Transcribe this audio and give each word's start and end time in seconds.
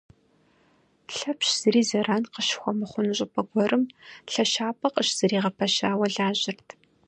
Лъэпщ 1.15 1.47
зыри 1.59 1.83
зэран 1.89 2.23
къыщыхуэмыхъуну 2.33 3.15
щӏыпӏэ 3.17 3.41
гуэрым 3.49 3.83
лъэщапӏэ 4.31 4.87
къыщызэригъэпэщауэ 4.93 6.07
лажьэрт. 6.15 6.67